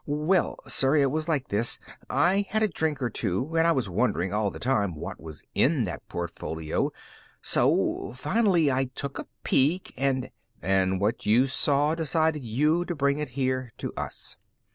[0.07, 1.77] "Well, sir, it was like this.
[2.09, 5.43] I had a drink or two and I was wondering all the time what was
[5.53, 6.91] in that portfolio.
[7.39, 10.31] So finally I took a peek and"
[10.79, 14.37] "And what you saw decided you to bring it here to us."